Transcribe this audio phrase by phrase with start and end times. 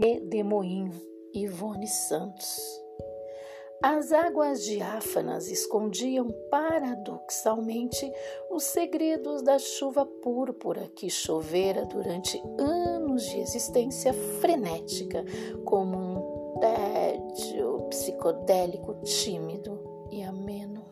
[0.00, 0.92] Edemoinho,
[1.34, 2.56] Ivone Santos.
[3.82, 8.12] As águas diáfanas escondiam paradoxalmente
[8.48, 15.24] os segredos da chuva púrpura que chovera durante anos de existência frenética,
[15.64, 20.86] como um tédio psicodélico tímido e ameno.